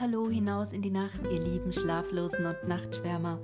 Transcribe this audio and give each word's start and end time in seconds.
Hallo 0.00 0.30
hinaus 0.30 0.72
in 0.72 0.80
die 0.80 0.90
Nacht, 0.90 1.20
ihr 1.30 1.42
lieben 1.42 1.74
Schlaflosen 1.74 2.46
und 2.46 2.66
Nachtschwärmer. 2.66 3.38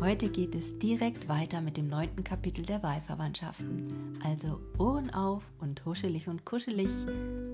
Heute 0.00 0.28
geht 0.28 0.56
es 0.56 0.76
direkt 0.80 1.28
weiter 1.28 1.60
mit 1.60 1.76
dem 1.76 1.86
neunten 1.86 2.24
Kapitel 2.24 2.66
der 2.66 2.82
Wahlverwandtschaften. 2.82 4.18
Also 4.24 4.60
Ohren 4.76 5.14
auf 5.14 5.44
und 5.60 5.84
huschelig 5.84 6.26
und 6.26 6.44
kuschelig. 6.44 6.88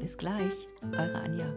Bis 0.01 0.17
gleich, 0.17 0.55
eure 0.81 1.17
Anja. 1.17 1.53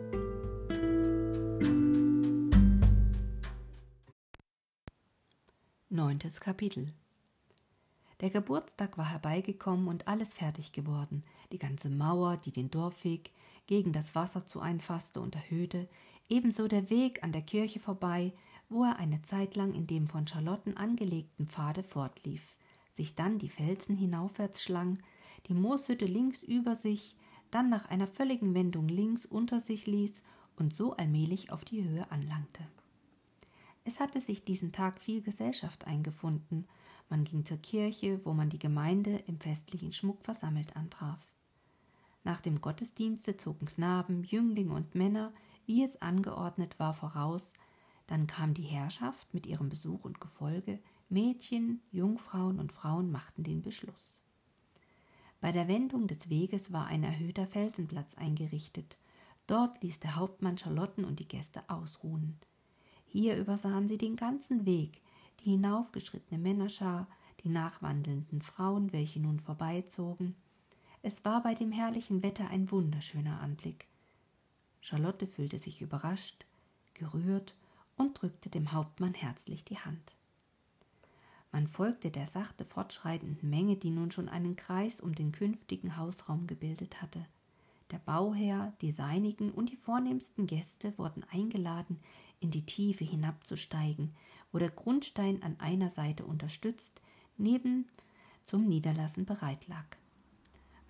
Neuntes 5.88 6.42
Kapitel 6.42 6.92
Der 8.20 8.30
Geburtstag 8.30 8.98
war 8.98 9.10
herbeigekommen 9.10 9.88
und 9.88 10.10
alles 10.10 10.34
fertig 10.34 10.74
geworden. 10.74 11.24
Die 11.54 11.60
ganze 11.60 11.90
Mauer, 11.90 12.36
die 12.36 12.52
den 12.52 12.70
Dorfweg 12.70 13.32
gegen 13.68 13.94
das 13.94 14.16
Wasser 14.16 14.46
zu 14.46 14.60
einfasste 14.60 15.22
und 15.22 15.36
erhöhte, 15.36 15.88
ebenso 16.30 16.68
der 16.68 16.90
Weg 16.90 17.24
an 17.24 17.32
der 17.32 17.42
Kirche 17.42 17.80
vorbei, 17.80 18.34
wo 18.70 18.84
er 18.84 18.98
eine 18.98 19.22
Zeit 19.24 19.56
lang 19.56 19.74
in 19.74 19.88
dem 19.88 20.08
von 20.08 20.28
Charlotten 20.28 20.78
angelegten 20.78 21.48
Pfade 21.48 21.84
fortlief, 21.84 22.56
sich 22.96 23.16
dann 23.16 23.40
die 23.40 23.50
Felsen 23.50 23.96
hinaufwärts 23.96 24.64
schlang, 24.64 25.00
die 25.48 25.54
Mooshütte 25.54 26.06
links 26.06 26.44
über 26.44 26.76
sich, 26.76 27.16
dann 27.52 27.70
nach 27.70 27.90
einer 27.90 28.08
völligen 28.08 28.54
Wendung 28.54 28.88
links 28.88 29.26
unter 29.26 29.60
sich 29.60 29.88
ließ 29.88 30.22
und 30.56 30.74
so 30.74 30.96
allmählich 30.96 31.52
auf 31.52 31.66
die 31.66 31.84
Höhe 31.84 32.10
anlangte. 32.12 32.64
Es 33.86 34.00
hatte 34.00 34.22
sich 34.22 34.44
diesen 34.44 34.72
Tag 34.72 35.00
viel 35.00 35.22
Gesellschaft 35.22 35.88
eingefunden. 35.88 36.68
Man 37.10 37.24
ging 37.24 37.44
zur 37.46 37.58
Kirche, 37.58 38.22
wo 38.24 38.34
man 38.34 38.50
die 38.50 38.60
Gemeinde 38.60 39.24
im 39.26 39.40
festlichen 39.40 39.94
Schmuck 39.94 40.22
versammelt 40.22 40.76
antraf. 40.76 41.20
Nach 42.24 42.42
dem 42.42 42.62
Gottesdienste 42.62 43.38
zogen 43.38 43.66
Knaben, 43.66 44.24
Jünglinge 44.26 44.74
und 44.74 44.94
Männer 44.94 45.32
wie 45.70 45.84
es 45.84 46.02
angeordnet 46.02 46.80
war, 46.80 46.96
voraus, 46.96 47.54
dann 48.08 48.26
kam 48.26 48.56
die 48.56 48.64
Herrschaft 48.64 49.32
mit 49.36 49.46
ihrem 49.46 49.70
Besuch 49.70 50.04
und 50.04 50.20
Gefolge, 50.20 50.80
Mädchen, 51.10 51.80
Jungfrauen 51.92 52.60
und 52.60 52.72
Frauen 52.72 53.12
machten 53.12 53.44
den 53.44 53.62
Beschluss. 53.62 54.20
Bei 55.40 55.52
der 55.52 55.68
Wendung 55.68 56.08
des 56.08 56.28
Weges 56.28 56.74
war 56.74 56.88
ein 56.88 57.04
erhöhter 57.04 57.46
Felsenplatz 57.46 58.16
eingerichtet. 58.16 58.98
Dort 59.46 59.84
ließ 59.84 60.00
der 60.00 60.16
Hauptmann 60.16 60.58
Charlotten 60.58 61.06
und 61.06 61.20
die 61.20 61.28
Gäste 61.28 61.62
ausruhen. 61.70 62.40
Hier 63.06 63.38
übersahen 63.38 63.88
sie 63.88 64.00
den 64.00 64.16
ganzen 64.16 64.66
Weg, 64.66 65.04
die 65.42 65.52
hinaufgeschrittene 65.52 66.42
Männerschar, 66.42 67.06
die 67.44 67.50
nachwandelnden 67.50 68.42
Frauen, 68.42 68.92
welche 68.92 69.20
nun 69.20 69.40
vorbeizogen. 69.40 70.34
Es 71.04 71.24
war 71.24 71.44
bei 71.44 71.54
dem 71.54 71.72
herrlichen 71.72 72.24
Wetter 72.24 72.50
ein 72.50 72.72
wunderschöner 72.72 73.40
Anblick. 73.40 73.89
Charlotte 74.82 75.28
fühlte 75.28 75.60
sich 75.60 75.82
überrascht, 75.82 76.46
gerührt 76.94 77.56
und 77.98 78.22
drückte 78.22 78.50
dem 78.50 78.72
Hauptmann 78.72 79.14
herzlich 79.14 79.64
die 79.64 79.78
Hand. 79.78 80.16
Man 81.52 81.68
folgte 81.68 82.12
der 82.12 82.28
sachte 82.28 82.64
fortschreitenden 82.64 83.50
Menge, 83.50 83.76
die 83.76 83.90
nun 83.90 84.12
schon 84.12 84.30
einen 84.30 84.56
Kreis 84.56 85.02
um 85.02 85.16
den 85.16 85.32
künftigen 85.32 85.98
Hausraum 85.98 86.46
gebildet 86.46 87.02
hatte. 87.02 87.26
Der 87.92 87.98
Bauherr, 87.98 88.74
die 88.82 88.92
Seinigen 88.92 89.52
und 89.52 89.72
die 89.72 89.76
vornehmsten 89.78 90.46
Gäste 90.46 90.96
wurden 90.98 91.24
eingeladen, 91.32 92.00
in 92.40 92.52
die 92.52 92.66
Tiefe 92.66 93.04
hinabzusteigen, 93.04 94.16
wo 94.52 94.60
der 94.60 94.70
Grundstein 94.70 95.42
an 95.42 95.60
einer 95.60 95.90
Seite 95.90 96.24
unterstützt, 96.24 97.02
neben 97.38 97.88
zum 98.46 98.68
Niederlassen 98.68 99.26
bereit 99.26 99.68
lag. 99.68 99.86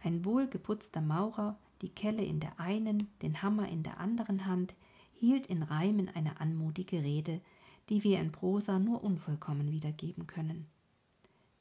Ein 0.04 0.26
wohlgeputzter 0.26 1.02
Maurer 1.02 1.58
die 1.82 1.90
Kelle 1.90 2.24
in 2.24 2.40
der 2.40 2.60
einen, 2.60 3.10
den 3.22 3.42
Hammer 3.42 3.68
in 3.70 3.84
der 3.84 4.00
anderen 4.00 4.46
Hand, 4.46 4.76
hielt 5.14 5.48
in 5.48 5.64
Reimen 5.64 6.10
eine 6.10 6.40
anmutige 6.40 7.04
Rede, 7.04 7.42
die 7.90 8.04
wir 8.04 8.20
in 8.20 8.32
Prosa 8.32 8.80
nur 8.80 9.04
unvollkommen 9.04 9.72
wiedergeben 9.72 10.28
können. 10.28 10.68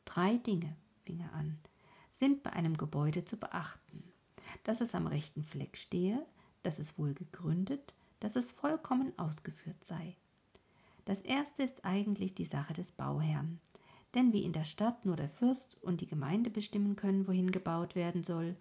Drei 0.05 0.37
Dinge, 0.37 0.77
fing 1.05 1.21
er 1.21 1.33
an, 1.33 1.59
sind 2.11 2.43
bei 2.43 2.53
einem 2.53 2.77
Gebäude 2.77 3.25
zu 3.25 3.37
beachten. 3.37 4.03
Dass 4.65 4.81
es 4.81 4.95
am 4.95 5.07
rechten 5.07 5.45
Fleck 5.45 5.77
stehe, 5.77 6.25
dass 6.63 6.79
es 6.79 6.99
wohl 6.99 7.15
gegründet, 7.15 7.95
dass 8.21 8.37
es 8.37 8.51
vollkommen 8.51 9.13
ausgeführt 9.19 9.85
sei. 9.85 10.17
Das 11.05 11.21
erste 11.21 11.63
ist 11.63 11.85
eigentlich 11.85 12.35
die 12.35 12.45
Sache 12.45 12.75
des 12.75 12.93
Bauherrn, 12.93 13.61
denn 14.15 14.33
wie 14.33 14.43
in 14.43 14.53
der 14.53 14.65
Stadt 14.65 15.05
nur 15.05 15.17
der 15.17 15.29
Fürst 15.29 15.79
und 15.83 16.01
die 16.01 16.07
Gemeinde 16.07 16.51
bestimmen 16.51 16.97
können, 16.97 17.27
wohin 17.27 17.51
gebaut 17.51 17.95
werden 17.95 18.25
soll, 18.25 18.57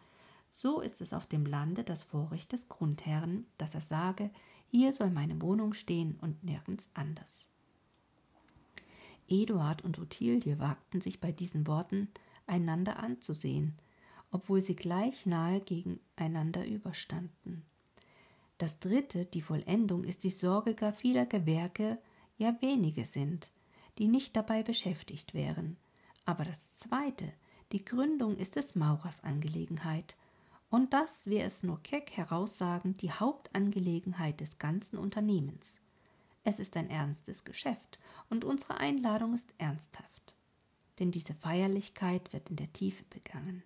so 0.60 0.82
ist 0.82 1.02
es 1.02 1.14
auf 1.14 1.28
dem 1.28 1.46
Lande 1.46 1.84
das 1.84 2.02
Vorrecht 2.02 2.52
des 2.52 2.68
Grundherrn, 2.68 3.46
dass 3.60 3.76
er 3.76 3.82
sage, 3.82 4.32
hier 4.66 4.92
soll 4.92 5.12
meine 5.12 5.40
Wohnung 5.40 5.76
stehen 5.76 6.18
und 6.20 6.44
nirgends 6.44 6.90
anders. 6.96 7.46
Eduard 9.28 9.84
und 9.84 10.00
Ottilie 10.00 10.58
wagten 10.58 11.00
sich 11.00 11.22
bei 11.22 11.32
diesen 11.32 11.68
Worten 11.68 12.10
einander 12.48 12.98
anzusehen, 12.98 13.78
obwohl 14.32 14.64
sie 14.64 14.76
gleich 14.76 15.28
nahe 15.28 15.62
gegeneinander 15.62 16.66
überstanden. 16.66 17.64
Das 18.58 18.80
dritte, 18.80 19.26
die 19.26 19.44
Vollendung, 19.44 20.06
ist 20.06 20.24
die 20.24 20.32
Sorge 20.32 20.74
gar 20.74 20.92
vieler 20.92 21.28
Gewerke, 21.28 22.00
ja 22.40 22.60
wenige 22.62 23.06
sind, 23.06 23.52
die 24.00 24.08
nicht 24.08 24.36
dabei 24.36 24.64
beschäftigt 24.64 25.36
wären. 25.36 25.78
Aber 26.26 26.46
das 26.46 26.74
zweite, 26.74 27.32
die 27.72 27.86
Gründung 27.86 28.38
ist 28.38 28.56
des 28.56 28.74
Maurers 28.74 29.24
Angelegenheit, 29.24 30.18
und 30.70 30.94
das, 30.94 31.28
wir 31.28 31.46
es 31.46 31.64
nur 31.64 31.82
keck 31.82 32.12
heraussagen, 32.12 32.98
die 32.98 33.12
Hauptangelegenheit 33.12 34.42
des 34.42 34.58
ganzen 34.58 34.98
Unternehmens. 34.98 35.80
Es 36.44 36.60
ist 36.60 36.76
ein 36.76 36.90
ernstes 36.90 37.44
Geschäft 37.44 38.00
und 38.30 38.44
unsere 38.44 38.78
Einladung 38.78 39.34
ist 39.34 39.54
ernsthaft. 39.58 40.36
Denn 41.00 41.12
diese 41.12 41.34
Feierlichkeit 41.34 42.34
wird 42.34 42.50
in 42.50 42.56
der 42.56 42.72
Tiefe 42.74 43.04
begangen. 43.10 43.64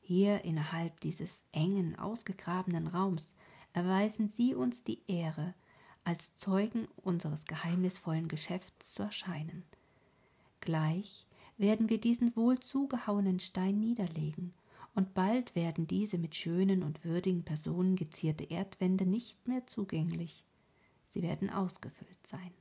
Hier 0.00 0.44
innerhalb 0.44 1.00
dieses 1.00 1.44
engen, 1.52 1.98
ausgegrabenen 1.98 2.86
Raums 2.86 3.34
erweisen 3.72 4.28
Sie 4.28 4.54
uns 4.54 4.84
die 4.84 5.00
Ehre, 5.06 5.54
als 6.04 6.34
Zeugen 6.34 6.88
unseres 6.96 7.44
geheimnisvollen 7.44 8.28
Geschäfts 8.28 8.94
zu 8.94 9.04
erscheinen. 9.04 9.64
Gleich 10.60 11.26
werden 11.58 11.88
wir 11.88 12.00
diesen 12.00 12.34
wohl 12.36 12.58
zugehauenen 12.58 13.38
Stein 13.38 13.78
niederlegen 13.80 14.54
und 14.94 15.14
bald 15.14 15.54
werden 15.54 15.86
diese 15.86 16.18
mit 16.18 16.34
schönen 16.34 16.82
und 16.82 17.04
würdigen 17.04 17.44
Personen 17.44 17.96
gezierte 17.96 18.44
Erdwände 18.44 19.06
nicht 19.06 19.48
mehr 19.48 19.66
zugänglich. 19.66 20.44
Sie 21.08 21.22
werden 21.22 21.50
ausgefüllt 21.50 22.26
sein. 22.26 22.52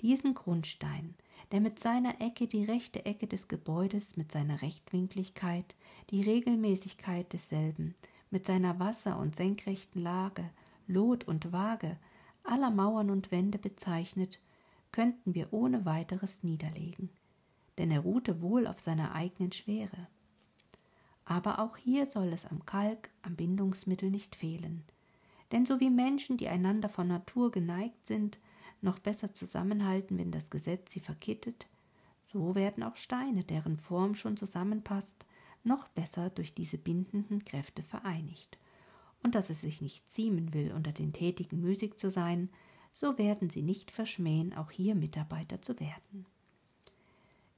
Diesen 0.00 0.34
Grundstein, 0.34 1.14
der 1.50 1.60
mit 1.60 1.80
seiner 1.80 2.20
Ecke 2.20 2.46
die 2.46 2.64
rechte 2.64 3.04
Ecke 3.04 3.26
des 3.26 3.48
Gebäudes, 3.48 4.16
mit 4.16 4.30
seiner 4.30 4.62
Rechtwinkligkeit, 4.62 5.76
die 6.10 6.22
Regelmäßigkeit 6.22 7.32
desselben, 7.32 7.94
mit 8.30 8.46
seiner 8.46 8.78
Wasser- 8.78 9.18
und 9.18 9.34
senkrechten 9.34 10.02
Lage, 10.02 10.50
Lot 10.86 11.24
und 11.24 11.52
Waage, 11.52 11.98
aller 12.44 12.70
Mauern 12.70 13.10
und 13.10 13.30
Wände 13.30 13.58
bezeichnet, 13.58 14.40
könnten 14.92 15.34
wir 15.34 15.52
ohne 15.52 15.84
weiteres 15.84 16.42
niederlegen, 16.42 17.10
denn 17.76 17.90
er 17.90 18.00
ruhte 18.00 18.40
wohl 18.40 18.66
auf 18.66 18.80
seiner 18.80 19.14
eigenen 19.14 19.52
Schwere. 19.52 20.08
Aber 21.30 21.58
auch 21.58 21.76
hier 21.76 22.06
soll 22.06 22.32
es 22.32 22.46
am 22.46 22.64
Kalk, 22.64 23.10
am 23.20 23.36
Bindungsmittel 23.36 24.10
nicht 24.10 24.34
fehlen. 24.34 24.82
Denn 25.52 25.66
so 25.66 25.78
wie 25.78 25.90
Menschen, 25.90 26.38
die 26.38 26.48
einander 26.48 26.88
von 26.88 27.06
Natur 27.06 27.50
geneigt 27.50 28.06
sind, 28.06 28.38
noch 28.80 28.98
besser 28.98 29.34
zusammenhalten, 29.34 30.16
wenn 30.16 30.30
das 30.30 30.48
Gesetz 30.48 30.90
sie 30.90 31.00
verkittet, 31.00 31.66
so 32.32 32.54
werden 32.54 32.82
auch 32.82 32.96
Steine, 32.96 33.44
deren 33.44 33.76
Form 33.76 34.14
schon 34.14 34.38
zusammenpasst, 34.38 35.26
noch 35.64 35.88
besser 35.88 36.30
durch 36.30 36.54
diese 36.54 36.78
bindenden 36.78 37.44
Kräfte 37.44 37.82
vereinigt. 37.82 38.56
Und 39.22 39.34
dass 39.34 39.50
es 39.50 39.60
sich 39.60 39.82
nicht 39.82 40.08
ziemen 40.08 40.54
will, 40.54 40.72
unter 40.72 40.92
den 40.92 41.12
Tätigen 41.12 41.60
müßig 41.60 41.98
zu 41.98 42.10
sein, 42.10 42.48
so 42.94 43.18
werden 43.18 43.50
sie 43.50 43.62
nicht 43.62 43.90
verschmähen, 43.90 44.54
auch 44.54 44.70
hier 44.70 44.94
Mitarbeiter 44.94 45.60
zu 45.60 45.78
werden. 45.78 46.24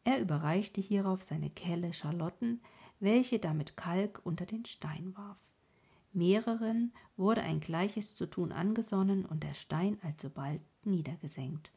Er 0.02 0.20
überreichte 0.20 0.80
hierauf 0.80 1.22
seine 1.22 1.50
Kelle 1.50 1.92
Charlotten, 1.92 2.60
welche 3.00 3.38
damit 3.38 3.76
Kalk 3.76 4.20
unter 4.24 4.46
den 4.46 4.64
Stein 4.64 5.14
warf. 5.16 5.38
Mehreren 6.12 6.92
wurde 7.16 7.42
ein 7.42 7.60
gleiches 7.60 8.14
zu 8.14 8.26
tun 8.26 8.52
angesonnen 8.52 9.24
und 9.24 9.42
der 9.42 9.54
Stein 9.54 9.98
alsobald 10.02 10.60
niedergesenkt, 10.84 11.72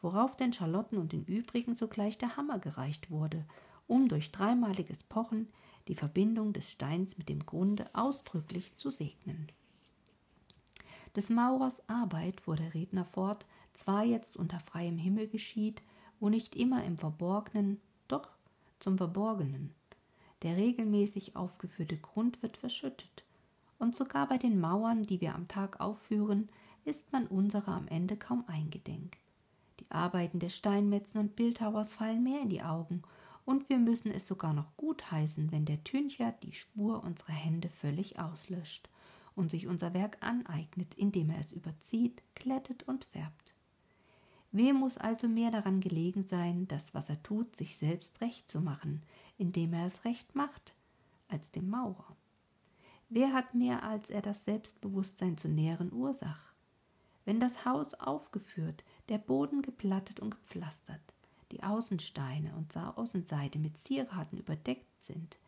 worauf 0.00 0.36
den 0.36 0.52
Charlotten 0.52 0.98
und 0.98 1.12
den 1.12 1.24
übrigen 1.24 1.74
sogleich 1.74 2.18
der 2.18 2.36
Hammer 2.36 2.58
gereicht 2.58 3.10
wurde, 3.10 3.44
um 3.86 4.08
durch 4.08 4.30
dreimaliges 4.30 5.02
Pochen 5.02 5.48
die 5.88 5.94
Verbindung 5.94 6.52
des 6.52 6.70
Steins 6.70 7.18
mit 7.18 7.28
dem 7.28 7.44
Grunde 7.44 7.88
ausdrücklich 7.94 8.76
zu 8.76 8.90
segnen. 8.90 9.48
Des 11.16 11.30
Maurers 11.30 11.88
Arbeit, 11.88 12.40
fuhr 12.42 12.56
der 12.56 12.74
Redner 12.74 13.06
fort, 13.06 13.46
zwar 13.72 14.04
jetzt 14.04 14.36
unter 14.36 14.60
freiem 14.60 14.98
Himmel 14.98 15.28
geschieht, 15.28 15.82
wo 16.20 16.28
nicht 16.28 16.54
immer 16.54 16.84
im 16.84 16.98
Verborgenen, 16.98 17.80
doch 18.06 18.28
zum 18.78 18.98
Verborgenen. 18.98 19.74
Der 20.42 20.56
regelmäßig 20.56 21.36
aufgeführte 21.36 21.96
Grund 21.96 22.42
wird 22.42 22.56
verschüttet. 22.56 23.24
Und 23.78 23.96
sogar 23.96 24.28
bei 24.28 24.38
den 24.38 24.60
Mauern, 24.60 25.04
die 25.04 25.20
wir 25.20 25.34
am 25.34 25.48
Tag 25.48 25.80
aufführen, 25.80 26.48
ist 26.84 27.12
man 27.12 27.26
unserer 27.26 27.72
am 27.72 27.88
Ende 27.88 28.16
kaum 28.16 28.44
eingedenk. 28.46 29.16
Die 29.80 29.90
Arbeiten 29.90 30.38
des 30.38 30.56
Steinmetzen 30.56 31.20
und 31.20 31.36
Bildhauers 31.36 31.94
fallen 31.94 32.22
mehr 32.22 32.40
in 32.40 32.48
die 32.48 32.62
Augen, 32.62 33.02
und 33.44 33.70
wir 33.70 33.78
müssen 33.78 34.12
es 34.12 34.26
sogar 34.26 34.52
noch 34.52 34.76
gutheißen, 34.76 35.50
wenn 35.50 35.64
der 35.64 35.82
Tüncher 35.82 36.32
die 36.42 36.52
Spur 36.52 37.02
unserer 37.02 37.32
Hände 37.32 37.70
völlig 37.70 38.18
auslöscht 38.18 38.90
und 39.34 39.50
sich 39.50 39.66
unser 39.66 39.94
Werk 39.94 40.18
aneignet, 40.20 40.94
indem 40.96 41.30
er 41.30 41.40
es 41.40 41.52
überzieht, 41.52 42.22
glättet 42.34 42.82
und 42.82 43.06
färbt. 43.06 43.54
Wem 44.50 44.76
muss 44.76 44.96
also 44.96 45.28
mehr 45.28 45.50
daran 45.50 45.80
gelegen 45.80 46.24
sein, 46.24 46.66
das, 46.68 46.94
was 46.94 47.10
er 47.10 47.22
tut, 47.22 47.54
sich 47.54 47.76
selbst 47.76 48.20
recht 48.22 48.50
zu 48.50 48.60
machen, 48.60 49.02
indem 49.36 49.74
er 49.74 49.86
es 49.86 50.04
recht 50.04 50.34
macht, 50.34 50.74
als 51.28 51.50
dem 51.50 51.68
Maurer? 51.68 52.16
Wer 53.10 53.32
hat 53.32 53.54
mehr, 53.54 53.82
als 53.82 54.10
er 54.10 54.22
das 54.22 54.44
Selbstbewusstsein 54.44 55.36
zu 55.36 55.48
nähren 55.48 55.92
Ursach? 55.92 56.52
Wenn 57.24 57.40
das 57.40 57.66
Haus 57.66 57.92
aufgeführt, 57.94 58.84
der 59.10 59.18
Boden 59.18 59.60
geplattet 59.60 60.20
und 60.20 60.30
gepflastert, 60.30 61.00
die 61.52 61.62
Außensteine 61.62 62.54
und 62.56 62.74
Außenseite 62.76 63.58
mit 63.58 63.76
Zieraten 63.76 64.38
überdeckt 64.38 65.04
sind, 65.04 65.38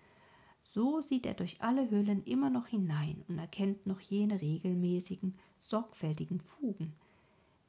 so 0.63 1.01
sieht 1.01 1.25
er 1.25 1.35
durch 1.35 1.63
alle 1.63 1.91
Hüllen 1.91 2.23
immer 2.25 2.51
noch 2.51 2.67
hinein 2.67 3.25
und 3.29 3.39
erkennt 3.39 3.87
noch 3.87 4.01
jene 4.01 4.41
regelmäßigen, 4.41 5.39
sorgfältigen 5.59 6.41
Fugen, 6.41 6.95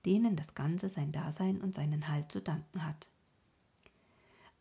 denen 0.06 0.36
das 0.36 0.56
Ganze 0.56 0.89
sein 0.89 1.12
Dasein 1.12 1.62
und 1.62 1.75
seinen 1.75 2.07
Halt 2.07 2.31
zu 2.31 2.42
danken 2.42 2.86
hat. 2.86 3.09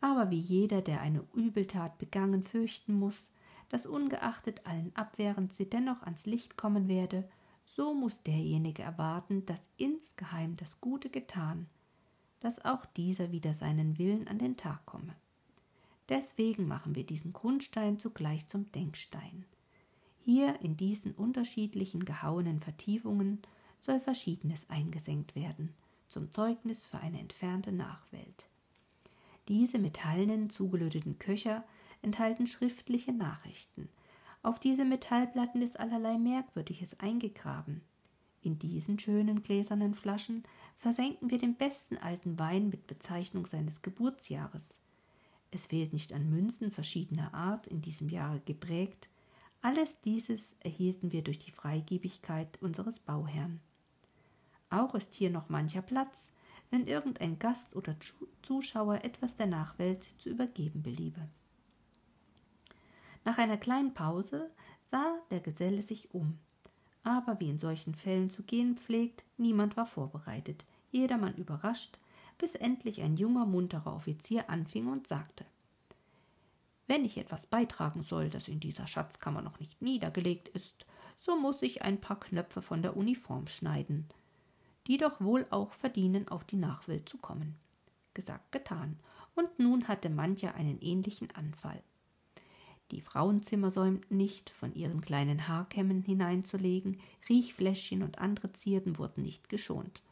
Aber 0.00 0.30
wie 0.30 0.38
jeder, 0.38 0.80
der 0.80 1.00
eine 1.00 1.24
Übeltat 1.34 1.98
begangen, 1.98 2.42
fürchten 2.42 2.94
muss, 2.94 3.30
dass 3.68 3.86
ungeachtet 3.86 4.66
allen 4.66 4.94
Abwehrens 4.96 5.56
sie 5.56 5.68
dennoch 5.68 6.02
ans 6.02 6.26
Licht 6.26 6.56
kommen 6.56 6.88
werde, 6.88 7.28
so 7.64 7.94
muss 7.94 8.22
derjenige 8.22 8.82
erwarten, 8.82 9.46
dass 9.46 9.60
insgeheim 9.76 10.56
das 10.56 10.80
Gute 10.80 11.10
getan, 11.10 11.66
dass 12.40 12.64
auch 12.64 12.84
dieser 12.84 13.30
wieder 13.30 13.54
seinen 13.54 13.98
Willen 13.98 14.26
an 14.26 14.38
den 14.38 14.56
Tag 14.56 14.84
komme. 14.86 15.14
Deswegen 16.08 16.66
machen 16.66 16.96
wir 16.96 17.04
diesen 17.04 17.32
Grundstein 17.32 17.98
zugleich 17.98 18.48
zum 18.48 18.72
Denkstein. 18.72 19.44
Hier 20.18 20.60
in 20.60 20.76
diesen 20.76 21.12
unterschiedlichen 21.12 22.04
gehauenen 22.04 22.60
Vertiefungen 22.60 23.40
soll 23.80 24.00
Verschiedenes 24.00 24.68
eingesenkt 24.68 25.34
werden, 25.34 25.74
zum 26.08 26.30
Zeugnis 26.30 26.86
für 26.86 26.98
eine 26.98 27.18
entfernte 27.18 27.72
Nachwelt. 27.72 28.48
Diese 29.48 29.78
metallenen 29.78 30.50
zugelöteten 30.50 31.18
Köcher 31.18 31.64
enthalten 32.02 32.46
schriftliche 32.46 33.12
Nachrichten. 33.12 33.88
Auf 34.42 34.60
diese 34.60 34.84
Metallplatten 34.84 35.60
ist 35.60 35.78
allerlei 35.78 36.18
Merkwürdiges 36.18 36.98
eingegraben. 37.00 37.82
In 38.42 38.58
diesen 38.58 38.98
schönen 38.98 39.42
gläsernen 39.42 39.94
Flaschen 39.94 40.44
versenken 40.78 41.30
wir 41.30 41.38
den 41.38 41.56
besten 41.56 41.98
alten 41.98 42.38
Wein 42.38 42.70
mit 42.70 42.86
Bezeichnung 42.86 43.46
seines 43.46 43.82
Geburtsjahres. 43.82 44.78
Es 45.50 45.66
fehlt 45.66 45.92
nicht 45.92 46.12
an 46.12 46.30
Münzen 46.30 46.70
verschiedener 46.70 47.34
Art 47.34 47.66
in 47.66 47.82
diesem 47.82 48.08
Jahre 48.08 48.40
geprägt. 48.40 49.08
Alles 49.62 50.00
dieses 50.00 50.54
erhielten 50.60 51.12
wir 51.12 51.22
durch 51.22 51.38
die 51.38 51.50
Freigebigkeit 51.50 52.62
unseres 52.62 52.98
Bauherrn. 52.98 53.60
Auch 54.70 54.94
ist 54.94 55.14
hier 55.14 55.30
noch 55.30 55.48
mancher 55.48 55.82
Platz, 55.82 56.32
wenn 56.70 56.86
irgendein 56.86 57.38
Gast 57.38 57.74
oder 57.74 57.96
Zuschauer 58.42 59.04
etwas 59.04 59.34
der 59.34 59.46
Nachwelt 59.46 60.08
zu 60.18 60.30
übergeben 60.30 60.82
beliebe. 60.82 61.28
Nach 63.24 63.38
einer 63.38 63.56
kleinen 63.56 63.92
Pause 63.92 64.50
sah 64.90 65.18
der 65.30 65.40
Geselle 65.40 65.82
sich 65.82 66.14
um. 66.14 66.38
Aber 67.02 67.40
wie 67.40 67.50
in 67.50 67.58
solchen 67.58 67.94
Fällen 67.94 68.30
zu 68.30 68.42
gehen 68.44 68.76
pflegt, 68.76 69.24
niemand 69.36 69.76
war 69.76 69.86
vorbereitet, 69.86 70.64
jedermann 70.90 71.34
überrascht, 71.34 71.98
bis 72.38 72.54
endlich 72.54 73.02
ein 73.02 73.16
junger, 73.16 73.46
munterer 73.46 73.94
Offizier 73.94 74.48
anfing 74.48 74.86
und 74.86 75.06
sagte 75.06 75.44
Wenn 76.86 77.04
ich 77.04 77.18
etwas 77.18 77.46
beitragen 77.46 78.02
soll, 78.02 78.30
das 78.30 78.48
in 78.48 78.60
dieser 78.60 78.86
Schatzkammer 78.86 79.42
noch 79.42 79.58
nicht 79.60 79.82
niedergelegt 79.82 80.48
ist, 80.48 80.86
so 81.18 81.38
muss 81.38 81.62
ich 81.62 81.82
ein 81.82 82.00
paar 82.00 82.18
Knöpfe 82.18 82.62
von 82.62 82.82
der 82.82 82.96
Uniform 82.96 83.46
schneiden, 83.46 84.08
die 84.90 84.96
doch 84.96 85.20
wohl 85.20 85.46
auch 85.50 85.72
verdienen, 85.72 86.26
auf 86.26 86.42
die 86.42 86.56
Nachwelt 86.56 87.08
zu 87.08 87.16
kommen. 87.16 87.54
Gesagt, 88.12 88.50
getan, 88.50 88.98
und 89.36 89.60
nun 89.60 89.86
hatte 89.86 90.10
mancher 90.10 90.56
einen 90.56 90.80
ähnlichen 90.80 91.30
Anfall. 91.30 91.80
Die 92.90 93.00
Frauenzimmer 93.00 93.70
säumten 93.70 94.16
nicht, 94.16 94.50
von 94.50 94.74
ihren 94.74 95.00
kleinen 95.00 95.46
Haarkämmen 95.46 96.02
hineinzulegen, 96.02 96.98
Riechfläschchen 97.28 98.02
und 98.02 98.18
andere 98.18 98.52
Zierden 98.52 98.98
wurden 98.98 99.22
nicht 99.22 99.48
geschont. 99.48 100.02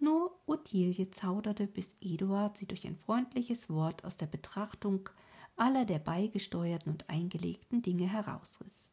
Nur 0.00 0.36
Ottilie 0.46 1.12
zauderte, 1.12 1.68
bis 1.68 1.94
Eduard 2.00 2.56
sie 2.56 2.66
durch 2.66 2.88
ein 2.88 2.96
freundliches 2.96 3.70
Wort 3.70 4.04
aus 4.04 4.16
der 4.16 4.26
Betrachtung 4.26 5.08
aller 5.54 5.84
der 5.84 6.00
beigesteuerten 6.00 6.90
und 6.90 7.08
eingelegten 7.08 7.82
Dinge 7.82 8.12
herausriß. 8.12 8.90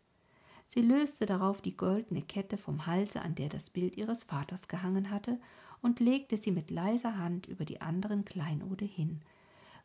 Sie 0.67 0.81
löste 0.81 1.25
darauf 1.25 1.61
die 1.61 1.77
goldene 1.77 2.21
Kette 2.21 2.57
vom 2.57 2.85
Halse, 2.85 3.21
an 3.21 3.35
der 3.35 3.49
das 3.49 3.69
Bild 3.69 3.97
ihres 3.97 4.23
Vaters 4.23 4.67
gehangen 4.67 5.11
hatte, 5.11 5.39
und 5.81 5.99
legte 5.99 6.37
sie 6.37 6.51
mit 6.51 6.71
leiser 6.71 7.17
Hand 7.17 7.45
über 7.47 7.65
die 7.65 7.81
anderen 7.81 8.25
Kleinode 8.25 8.85
hin, 8.85 9.21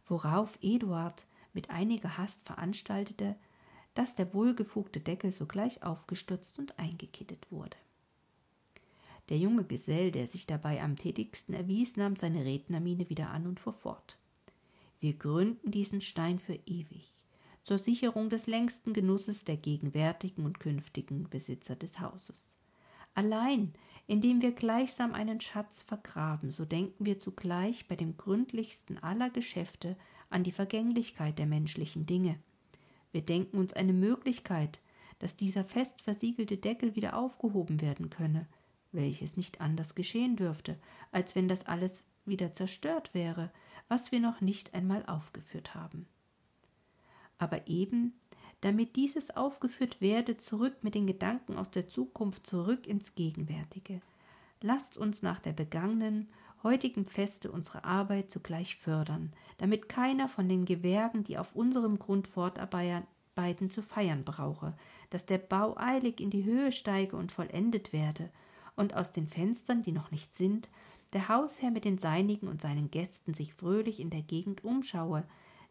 worauf 0.06 0.58
Eduard 0.62 1.26
mit 1.52 1.70
einiger 1.70 2.16
Hast 2.16 2.44
veranstaltete, 2.44 3.36
dass 3.94 4.14
der 4.14 4.32
wohlgefugte 4.32 5.00
Deckel 5.00 5.32
sogleich 5.32 5.82
aufgestürzt 5.82 6.58
und 6.58 6.78
eingekittet 6.78 7.50
wurde. 7.50 7.76
Der 9.28 9.38
junge 9.38 9.64
Gesell, 9.64 10.10
der 10.10 10.26
sich 10.26 10.46
dabei 10.46 10.82
am 10.82 10.96
tätigsten 10.96 11.54
erwies, 11.54 11.96
nahm 11.96 12.16
seine 12.16 12.44
Rednermiene 12.44 13.08
wieder 13.10 13.30
an 13.30 13.46
und 13.46 13.60
fuhr 13.60 13.72
fort. 13.72 14.18
Wir 14.98 15.14
gründen 15.14 15.70
diesen 15.70 16.00
Stein 16.00 16.38
für 16.38 16.58
ewig, 16.66 17.12
zur 17.62 17.78
Sicherung 17.78 18.30
des 18.30 18.46
längsten 18.46 18.92
Genusses 18.92 19.44
der 19.44 19.56
gegenwärtigen 19.56 20.44
und 20.44 20.60
künftigen 20.60 21.28
Besitzer 21.28 21.76
des 21.76 22.00
Hauses. 22.00 22.56
Allein, 23.14 23.72
indem 24.06 24.40
wir 24.40 24.52
gleichsam 24.52 25.14
einen 25.14 25.40
Schatz 25.40 25.82
vergraben, 25.82 26.50
so 26.50 26.64
denken 26.64 27.04
wir 27.04 27.18
zugleich 27.18 27.86
bei 27.88 27.96
dem 27.96 28.16
gründlichsten 28.16 28.98
aller 28.98 29.30
Geschäfte 29.30 29.96
an 30.30 30.44
die 30.44 30.52
Vergänglichkeit 30.52 31.38
der 31.38 31.46
menschlichen 31.46 32.06
Dinge. 32.06 32.38
Wir 33.12 33.22
denken 33.22 33.58
uns 33.58 33.72
eine 33.72 33.92
Möglichkeit, 33.92 34.80
dass 35.18 35.36
dieser 35.36 35.64
fest 35.64 36.00
versiegelte 36.00 36.56
Deckel 36.56 36.96
wieder 36.96 37.16
aufgehoben 37.16 37.80
werden 37.80 38.10
könne, 38.10 38.46
welches 38.92 39.36
nicht 39.36 39.60
anders 39.60 39.94
geschehen 39.94 40.36
dürfte, 40.36 40.78
als 41.12 41.34
wenn 41.34 41.48
das 41.48 41.66
alles 41.66 42.04
wieder 42.24 42.52
zerstört 42.52 43.12
wäre, 43.14 43.50
was 43.88 44.12
wir 44.12 44.20
noch 44.20 44.40
nicht 44.40 44.74
einmal 44.74 45.04
aufgeführt 45.06 45.74
haben. 45.74 46.06
Aber 47.40 47.66
eben, 47.66 48.12
damit 48.60 48.96
dieses 48.96 49.34
aufgeführt 49.34 50.00
werde, 50.00 50.36
zurück 50.36 50.76
mit 50.82 50.94
den 50.94 51.06
Gedanken 51.06 51.56
aus 51.56 51.70
der 51.70 51.88
Zukunft 51.88 52.46
zurück 52.46 52.86
ins 52.86 53.14
Gegenwärtige. 53.14 54.02
Lasst 54.60 54.98
uns 54.98 55.22
nach 55.22 55.40
der 55.40 55.54
begangenen 55.54 56.28
heutigen 56.62 57.06
Feste 57.06 57.50
unsere 57.50 57.84
Arbeit 57.84 58.30
zugleich 58.30 58.76
fördern, 58.76 59.32
damit 59.56 59.88
keiner 59.88 60.28
von 60.28 60.50
den 60.50 60.66
Gewerken, 60.66 61.24
die 61.24 61.38
auf 61.38 61.56
unserem 61.56 61.98
Grund 61.98 62.28
fortarbeiten, 62.28 63.06
zu 63.70 63.80
feiern 63.80 64.22
brauche, 64.22 64.74
dass 65.08 65.24
der 65.24 65.38
Bau 65.38 65.74
eilig 65.78 66.20
in 66.20 66.28
die 66.28 66.44
Höhe 66.44 66.72
steige 66.72 67.16
und 67.16 67.32
vollendet 67.32 67.94
werde, 67.94 68.28
und 68.76 68.94
aus 68.94 69.12
den 69.12 69.28
Fenstern, 69.28 69.82
die 69.82 69.92
noch 69.92 70.10
nicht 70.10 70.34
sind, 70.34 70.68
der 71.14 71.28
Hausherr 71.28 71.70
mit 71.70 71.86
den 71.86 71.96
Seinigen 71.96 72.48
und 72.48 72.60
seinen 72.60 72.90
Gästen 72.90 73.32
sich 73.32 73.54
fröhlich 73.54 73.98
in 73.98 74.10
der 74.10 74.20
Gegend 74.20 74.62
umschaue, 74.62 75.24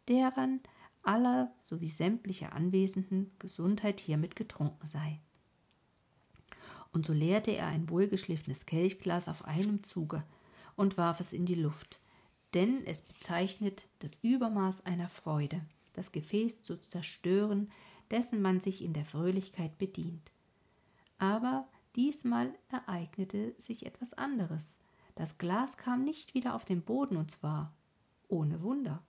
deren 0.08 0.62
aller 1.04 1.54
sowie 1.62 1.90
sämtlicher 1.90 2.54
Anwesenden 2.54 3.32
Gesundheit 3.40 4.00
hiermit 4.00 4.36
getrunken 4.36 4.86
sei. 4.86 5.20
Und 6.92 7.06
so 7.06 7.14
leerte 7.14 7.52
er 7.52 7.68
ein 7.68 7.90
wohlgeschliffenes 7.90 8.66
Kelchglas 8.66 9.28
auf 9.28 9.46
einem 9.46 9.84
Zuge, 9.84 10.24
und 10.80 10.98
warf 10.98 11.20
es 11.20 11.34
in 11.34 11.46
die 11.46 11.56
Luft, 11.56 12.00
denn 12.54 12.86
es 12.86 13.02
bezeichnet 13.02 13.90
das 14.00 14.18
Übermaß 14.22 14.86
einer 14.86 15.10
Freude, 15.10 15.60
das 15.92 16.14
Gefäß 16.14 16.64
zu 16.64 16.80
zerstören, 16.80 17.70
dessen 18.12 18.42
man 18.42 18.62
sich 18.62 18.82
in 18.82 18.94
der 18.94 19.04
Fröhlichkeit 19.04 19.78
bedient. 19.78 20.32
Aber 21.18 21.68
diesmal 21.98 22.54
ereignete 22.70 23.54
sich 23.58 23.86
etwas 23.86 24.14
anderes. 24.14 24.80
Das 25.16 25.38
Glas 25.38 25.76
kam 25.76 26.06
nicht 26.06 26.34
wieder 26.34 26.56
auf 26.56 26.64
den 26.64 26.82
Boden, 26.82 27.18
und 27.18 27.30
zwar 27.30 27.76
ohne 28.30 28.62
Wunder. 28.62 29.04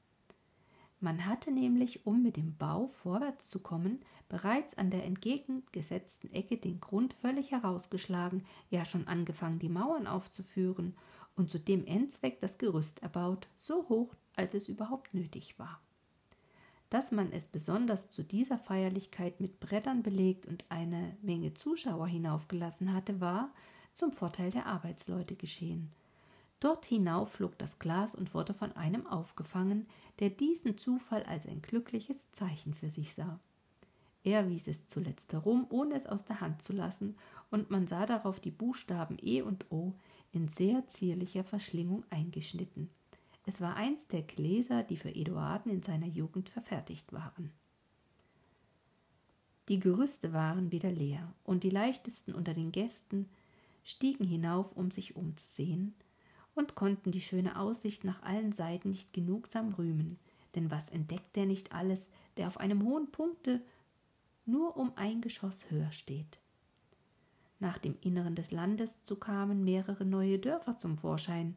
Man 1.01 1.25
hatte 1.25 1.51
nämlich, 1.51 2.05
um 2.05 2.23
mit 2.23 2.37
dem 2.37 2.57
Bau 2.57 2.89
vorwärts 2.89 3.49
zu 3.49 3.59
kommen, 3.59 4.01
bereits 4.29 4.77
an 4.77 4.91
der 4.91 5.05
entgegengesetzten 5.05 6.31
Ecke 6.33 6.59
den 6.59 6.79
Grund 6.79 7.15
völlig 7.15 7.53
herausgeschlagen, 7.53 8.45
ja 8.69 8.85
schon 8.85 9.09
angefangen, 9.09 9.59
die 9.59 9.71
Mauern 9.71 10.07
aufzuführen 10.07 10.95
und 11.37 11.51
zu 11.51 11.59
dem 11.59 11.87
Endzweck 11.87 12.41
das 12.41 12.59
Gerüst 12.59 13.03
erbaut, 13.03 13.49
so 13.57 13.89
hoch, 13.89 14.15
als 14.37 14.53
es 14.53 14.69
überhaupt 14.69 15.15
nötig 15.15 15.59
war. 15.59 15.81
Dass 16.91 17.13
man 17.13 17.33
es 17.33 17.47
besonders 17.47 18.11
zu 18.11 18.23
dieser 18.23 18.59
Feierlichkeit 18.59 19.41
mit 19.41 19.59
Brettern 19.59 20.03
belegt 20.03 20.47
und 20.47 20.65
eine 20.69 21.17
Menge 21.23 21.55
Zuschauer 21.55 22.09
hinaufgelassen 22.09 22.93
hatte, 22.93 23.21
war, 23.21 23.55
zum 23.95 24.13
Vorteil 24.13 24.51
der 24.51 24.67
Arbeitsleute 24.67 25.35
geschehen. 25.35 25.93
Dort 26.61 26.85
hinauf 26.85 27.33
flog 27.33 27.57
das 27.59 27.79
Glas 27.79 28.15
und 28.15 28.35
wurde 28.35 28.53
von 28.53 28.73
einem 28.73 29.07
aufgefangen, 29.07 29.87
der 30.19 30.29
diesen 30.29 30.77
Zufall 30.77 31.23
als 31.25 31.47
ein 31.47 31.63
glückliches 31.63 32.31
Zeichen 32.33 32.75
für 32.75 32.91
sich 32.91 33.15
sah. 33.15 33.41
Er 34.23 34.51
wies 34.51 34.69
es 34.69 34.87
zuletzt 34.87 35.33
herum, 35.33 35.67
ohne 35.71 35.95
es 35.95 36.07
aus 36.07 36.27
der 36.27 36.43
Hand 36.43 36.61
zu 36.61 36.75
lassen, 36.75 37.17
und 37.51 37.71
man 37.71 37.87
sah 37.87 38.05
darauf 38.05 38.39
die 38.39 38.51
Buchstaben 38.51 39.17
E 39.23 39.41
und 39.41 39.73
O 39.73 39.95
in 40.33 40.49
sehr 40.49 40.87
zierlicher 40.87 41.45
Verschlingung 41.45 42.05
eingeschnitten. 42.11 42.91
Es 43.47 43.63
war 43.63 43.77
eins 43.77 44.07
der 44.09 44.23
Gläser, 44.23 44.83
die 44.83 44.99
für 44.99 45.15
Eduarden 45.15 45.73
in 45.73 45.83
seiner 45.83 46.07
Jugend 46.07 46.51
verfertigt 46.51 47.15
waren. 47.15 47.51
Die 49.69 49.81
Gerüste 49.81 50.35
waren 50.35 50.71
wieder 50.73 50.91
leer, 50.91 51.33
und 51.43 51.65
die 51.65 51.71
leichtesten 51.71 52.35
unter 52.35 52.53
den 52.53 52.71
Gästen 52.71 53.31
stiegen 53.83 54.27
hinauf, 54.27 54.77
um 54.77 54.91
sich 54.91 55.17
umzusehen, 55.17 55.95
und 56.61 56.77
konnten 56.77 57.11
die 57.11 57.21
schöne 57.21 57.59
Aussicht 57.59 58.05
nach 58.05 58.23
allen 58.23 58.53
Seiten 58.53 58.91
nicht 58.91 59.13
genugsam 59.13 59.73
rühmen, 59.73 60.19
denn 60.55 60.71
was 60.71 60.89
entdeckt 60.91 61.37
er 61.37 61.47
nicht 61.47 61.73
alles, 61.73 62.11
der 62.37 62.47
auf 62.47 62.59
einem 62.59 62.85
hohen 62.85 63.11
Punkte 63.11 63.61
nur 64.47 64.77
um 64.77 64.93
ein 64.97 65.21
Geschoss 65.21 65.71
höher 65.71 65.91
steht. 65.91 66.39
Nach 67.59 67.79
dem 67.79 67.97
Inneren 68.01 68.35
des 68.35 68.53
Landes 68.53 69.03
zu 69.03 69.17
kamen 69.17 69.65
mehrere 69.65 70.05
neue 70.05 70.39
Dörfer 70.39 70.79
zum 70.79 70.97
Vorschein, 70.97 71.57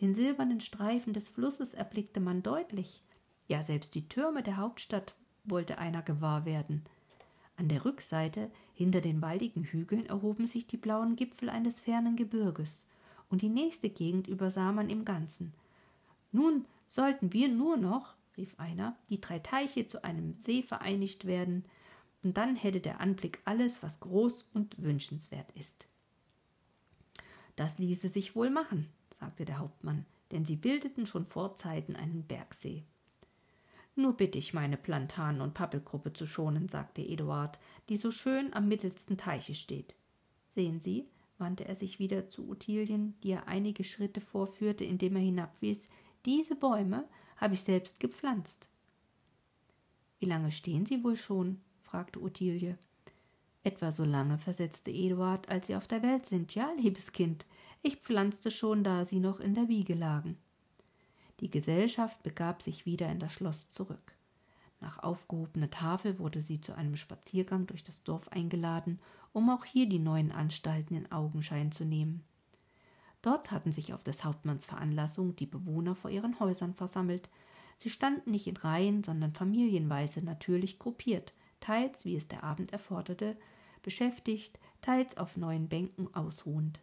den 0.00 0.14
silbernen 0.14 0.60
Streifen 0.60 1.12
des 1.12 1.28
Flusses 1.28 1.74
erblickte 1.74 2.20
man 2.20 2.42
deutlich, 2.42 3.02
ja 3.46 3.62
selbst 3.62 3.94
die 3.94 4.08
Türme 4.08 4.42
der 4.42 4.56
Hauptstadt 4.56 5.14
wollte 5.44 5.78
einer 5.78 6.02
gewahr 6.02 6.44
werden. 6.44 6.84
An 7.56 7.68
der 7.68 7.84
Rückseite, 7.84 8.50
hinter 8.72 9.00
den 9.00 9.22
waldigen 9.22 9.62
Hügeln, 9.62 10.06
erhoben 10.06 10.46
sich 10.46 10.66
die 10.66 10.76
blauen 10.76 11.14
Gipfel 11.14 11.48
eines 11.48 11.80
fernen 11.80 12.16
Gebirges, 12.16 12.86
und 13.34 13.42
die 13.42 13.48
nächste 13.48 13.90
Gegend 13.90 14.28
übersah 14.28 14.70
man 14.70 14.88
im 14.88 15.04
Ganzen. 15.04 15.52
Nun 16.30 16.66
sollten 16.86 17.32
wir 17.32 17.48
nur 17.48 17.76
noch, 17.76 18.14
rief 18.36 18.54
einer, 18.60 18.96
die 19.10 19.20
drei 19.20 19.40
Teiche 19.40 19.88
zu 19.88 20.04
einem 20.04 20.36
See 20.38 20.62
vereinigt 20.62 21.24
werden, 21.24 21.64
und 22.22 22.36
dann 22.36 22.54
hätte 22.54 22.78
der 22.78 23.00
Anblick 23.00 23.40
alles, 23.44 23.82
was 23.82 23.98
groß 23.98 24.50
und 24.54 24.80
wünschenswert 24.80 25.50
ist. 25.56 25.88
Das 27.56 27.76
ließe 27.78 28.08
sich 28.08 28.36
wohl 28.36 28.50
machen, 28.50 28.88
sagte 29.10 29.44
der 29.44 29.58
Hauptmann, 29.58 30.06
denn 30.30 30.44
sie 30.44 30.54
bildeten 30.54 31.04
schon 31.04 31.26
vor 31.26 31.56
Zeiten 31.56 31.96
einen 31.96 32.22
Bergsee. 32.22 32.84
Nur 33.96 34.16
bitte 34.16 34.38
ich 34.38 34.54
meine 34.54 34.76
Plantanen 34.76 35.40
und 35.40 35.54
Pappelgruppe 35.54 36.12
zu 36.12 36.24
schonen, 36.24 36.68
sagte 36.68 37.02
Eduard, 37.02 37.58
die 37.88 37.96
so 37.96 38.12
schön 38.12 38.54
am 38.54 38.68
mittelsten 38.68 39.16
Teiche 39.16 39.56
steht. 39.56 39.96
Sehen 40.46 40.78
Sie, 40.78 41.08
wandte 41.44 41.66
er 41.66 41.74
sich 41.74 41.98
wieder 41.98 42.30
zu 42.30 42.48
Ottilien, 42.48 43.20
die 43.22 43.32
er 43.32 43.48
einige 43.48 43.84
Schritte 43.84 44.22
vorführte, 44.22 44.82
indem 44.82 45.16
er 45.16 45.22
hinabwies, 45.22 45.90
diese 46.24 46.54
Bäume 46.54 47.06
habe 47.36 47.52
ich 47.52 47.60
selbst 47.60 48.00
gepflanzt. 48.00 48.66
Wie 50.20 50.24
lange 50.24 50.52
stehen 50.52 50.86
sie 50.86 51.04
wohl 51.04 51.16
schon? 51.16 51.60
fragte 51.82 52.22
Ottilie. 52.22 52.78
Etwa 53.62 53.92
so 53.92 54.04
lange, 54.04 54.38
versetzte 54.38 54.90
Eduard, 54.90 55.50
als 55.50 55.66
sie 55.66 55.76
auf 55.76 55.86
der 55.86 56.02
Welt 56.02 56.24
sind. 56.24 56.54
Ja, 56.54 56.72
liebes 56.78 57.12
Kind, 57.12 57.44
ich 57.82 57.96
pflanzte 57.96 58.50
schon, 58.50 58.82
da 58.82 59.04
sie 59.04 59.20
noch 59.20 59.38
in 59.38 59.52
der 59.54 59.68
Wiege 59.68 59.94
lagen. 59.94 60.38
Die 61.40 61.50
Gesellschaft 61.50 62.22
begab 62.22 62.62
sich 62.62 62.86
wieder 62.86 63.12
in 63.12 63.18
das 63.18 63.34
Schloss 63.34 63.68
zurück. 63.70 64.14
Nach 64.80 65.02
aufgehobener 65.02 65.68
Tafel 65.68 66.18
wurde 66.18 66.40
sie 66.40 66.62
zu 66.62 66.74
einem 66.74 66.96
Spaziergang 66.96 67.66
durch 67.66 67.82
das 67.82 68.02
Dorf 68.02 68.28
eingeladen, 68.28 68.98
um 69.34 69.50
auch 69.50 69.66
hier 69.66 69.86
die 69.86 69.98
neuen 69.98 70.32
Anstalten 70.32 70.94
in 70.94 71.12
Augenschein 71.12 71.72
zu 71.72 71.84
nehmen. 71.84 72.22
Dort 73.20 73.50
hatten 73.50 73.72
sich 73.72 73.92
auf 73.92 74.04
des 74.04 74.24
Hauptmanns 74.24 74.64
Veranlassung 74.64 75.34
die 75.34 75.46
Bewohner 75.46 75.94
vor 75.94 76.10
ihren 76.10 76.38
Häusern 76.40 76.72
versammelt. 76.74 77.28
Sie 77.76 77.90
standen 77.90 78.30
nicht 78.30 78.46
in 78.46 78.56
Reihen, 78.56 79.02
sondern 79.02 79.34
familienweise 79.34 80.22
natürlich 80.22 80.78
gruppiert, 80.78 81.34
teils, 81.60 82.04
wie 82.04 82.16
es 82.16 82.28
der 82.28 82.44
Abend 82.44 82.72
erforderte, 82.72 83.36
beschäftigt, 83.82 84.58
teils 84.80 85.16
auf 85.16 85.36
neuen 85.36 85.68
Bänken 85.68 86.14
ausruhend. 86.14 86.80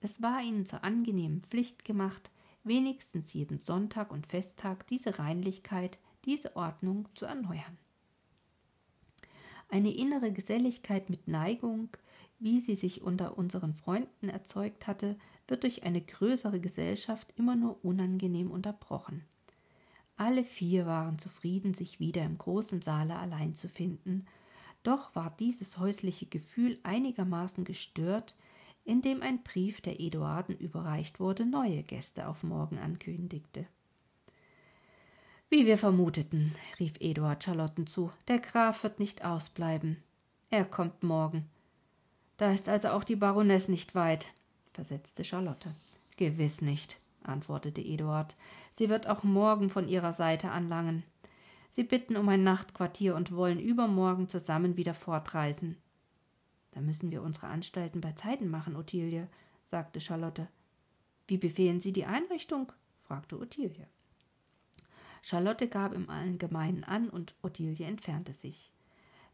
Es 0.00 0.22
war 0.22 0.40
ihnen 0.40 0.66
zur 0.66 0.84
angenehmen 0.84 1.42
Pflicht 1.42 1.84
gemacht, 1.84 2.30
wenigstens 2.62 3.32
jeden 3.32 3.58
Sonntag 3.58 4.12
und 4.12 4.28
Festtag 4.28 4.86
diese 4.86 5.18
Reinlichkeit, 5.18 5.98
diese 6.26 6.54
Ordnung 6.54 7.08
zu 7.14 7.24
erneuern. 7.24 7.76
Eine 9.72 9.90
innere 9.90 10.30
Geselligkeit 10.32 11.08
mit 11.08 11.28
Neigung, 11.28 11.88
wie 12.38 12.60
sie 12.60 12.74
sich 12.76 13.00
unter 13.00 13.38
unseren 13.38 13.72
Freunden 13.72 14.28
erzeugt 14.28 14.86
hatte, 14.86 15.16
wird 15.48 15.62
durch 15.62 15.84
eine 15.84 16.02
größere 16.02 16.60
Gesellschaft 16.60 17.32
immer 17.38 17.56
nur 17.56 17.82
unangenehm 17.82 18.50
unterbrochen. 18.50 19.24
Alle 20.18 20.44
vier 20.44 20.84
waren 20.84 21.18
zufrieden, 21.18 21.72
sich 21.72 22.00
wieder 22.00 22.22
im 22.22 22.36
großen 22.36 22.82
Saale 22.82 23.16
allein 23.16 23.54
zu 23.54 23.66
finden, 23.66 24.26
doch 24.82 25.14
war 25.14 25.34
dieses 25.40 25.78
häusliche 25.78 26.26
Gefühl 26.26 26.78
einigermaßen 26.82 27.64
gestört, 27.64 28.36
indem 28.84 29.22
ein 29.22 29.42
Brief 29.42 29.80
der 29.80 30.00
Eduarden 30.00 30.54
überreicht 30.54 31.18
wurde, 31.18 31.46
neue 31.46 31.82
Gäste 31.82 32.28
auf 32.28 32.42
morgen 32.42 32.78
ankündigte. 32.78 33.66
Wie 35.52 35.66
wir 35.66 35.76
vermuteten, 35.76 36.54
rief 36.80 36.94
Eduard 36.98 37.44
Charlotten 37.44 37.86
zu, 37.86 38.10
der 38.26 38.38
Graf 38.38 38.84
wird 38.84 38.98
nicht 38.98 39.22
ausbleiben. 39.22 40.02
Er 40.48 40.64
kommt 40.64 41.02
morgen. 41.02 41.46
Da 42.38 42.52
ist 42.52 42.70
also 42.70 42.88
auch 42.88 43.04
die 43.04 43.16
Baroness 43.16 43.68
nicht 43.68 43.94
weit, 43.94 44.32
versetzte 44.72 45.24
Charlotte. 45.24 45.68
Gewiss 46.16 46.62
nicht, 46.62 46.96
antwortete 47.22 47.82
Eduard. 47.82 48.34
Sie 48.72 48.88
wird 48.88 49.06
auch 49.06 49.24
morgen 49.24 49.68
von 49.68 49.88
ihrer 49.88 50.14
Seite 50.14 50.50
anlangen. 50.50 51.02
Sie 51.68 51.84
bitten 51.84 52.16
um 52.16 52.30
ein 52.30 52.44
Nachtquartier 52.44 53.14
und 53.14 53.36
wollen 53.36 53.60
übermorgen 53.60 54.30
zusammen 54.30 54.78
wieder 54.78 54.94
fortreisen. 54.94 55.76
Da 56.70 56.80
müssen 56.80 57.10
wir 57.10 57.20
unsere 57.20 57.48
Anstalten 57.48 58.00
bei 58.00 58.12
Zeiten 58.12 58.48
machen, 58.48 58.74
Ottilie, 58.74 59.28
sagte 59.66 60.00
Charlotte. 60.00 60.48
Wie 61.26 61.36
befehlen 61.36 61.78
Sie 61.78 61.92
die 61.92 62.06
Einrichtung? 62.06 62.72
fragte 63.02 63.38
Ottilie. 63.38 63.86
Charlotte 65.22 65.68
gab 65.68 65.94
im 65.94 66.10
Allgemeinen 66.10 66.84
an 66.84 67.08
und 67.08 67.36
Ottilie 67.42 67.86
entfernte 67.86 68.32
sich. 68.32 68.72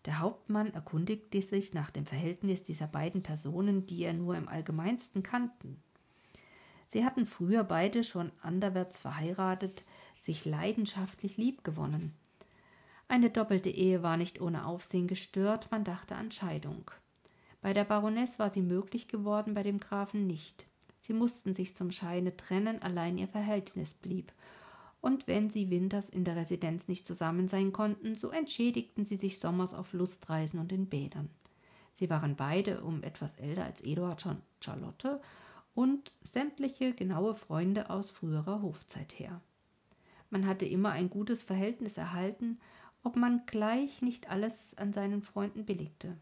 Der 0.04 0.20
Hauptmann 0.20 0.72
erkundigte 0.72 1.42
sich 1.42 1.74
nach 1.74 1.90
dem 1.90 2.06
Verhältnis 2.06 2.62
dieser 2.62 2.86
beiden 2.86 3.22
Personen, 3.22 3.86
die 3.86 4.02
er 4.02 4.12
nur 4.12 4.36
im 4.36 4.48
allgemeinsten 4.48 5.22
kannten. 5.22 5.82
Sie 6.86 7.04
hatten 7.04 7.26
früher 7.26 7.64
beide 7.64 8.04
schon 8.04 8.30
anderwärts 8.40 9.00
verheiratet, 9.00 9.84
sich 10.22 10.44
leidenschaftlich 10.44 11.36
liebgewonnen. 11.36 12.14
Eine 13.08 13.30
doppelte 13.30 13.70
Ehe 13.70 14.02
war 14.02 14.16
nicht 14.16 14.40
ohne 14.40 14.66
Aufsehen 14.66 15.06
gestört, 15.06 15.70
man 15.70 15.84
dachte 15.84 16.14
an 16.14 16.30
Scheidung. 16.30 16.90
Bei 17.60 17.72
der 17.72 17.84
Baroness 17.84 18.38
war 18.38 18.50
sie 18.50 18.62
möglich 18.62 19.08
geworden, 19.08 19.54
bei 19.54 19.62
dem 19.62 19.80
Grafen 19.80 20.26
nicht. 20.26 20.66
Sie 21.00 21.12
mussten 21.12 21.54
sich 21.54 21.74
zum 21.74 21.90
Scheine 21.90 22.36
trennen, 22.36 22.82
allein 22.82 23.18
ihr 23.18 23.28
Verhältnis 23.28 23.94
blieb. 23.94 24.32
Und 25.00 25.26
wenn 25.26 25.48
sie 25.48 25.70
winters 25.70 26.08
in 26.08 26.24
der 26.24 26.36
Residenz 26.36 26.88
nicht 26.88 27.06
zusammen 27.06 27.48
sein 27.48 27.72
konnten, 27.72 28.14
so 28.14 28.30
entschädigten 28.30 29.04
sie 29.04 29.16
sich 29.16 29.38
sommers 29.38 29.74
auf 29.74 29.92
Lustreisen 29.92 30.58
und 30.58 30.72
in 30.72 30.86
Bädern. 30.86 31.30
Sie 31.92 32.10
waren 32.10 32.36
beide 32.36 32.82
um 32.82 33.02
etwas 33.02 33.36
älter 33.36 33.64
als 33.64 33.80
Eduard 33.80 34.26
und 34.26 34.42
Charlotte 34.60 35.20
und 35.74 36.12
sämtliche 36.22 36.92
genaue 36.92 37.34
Freunde 37.34 37.90
aus 37.90 38.10
früherer 38.10 38.62
Hofzeit 38.62 39.18
her. 39.18 39.40
Man 40.30 40.46
hatte 40.46 40.66
immer 40.66 40.90
ein 40.90 41.10
gutes 41.10 41.42
Verhältnis 41.42 41.96
erhalten, 41.96 42.58
ob 43.02 43.16
man 43.16 43.46
gleich 43.46 44.02
nicht 44.02 44.28
alles 44.28 44.76
an 44.76 44.92
seinen 44.92 45.22
Freunden 45.22 45.64
billigte. 45.64 46.16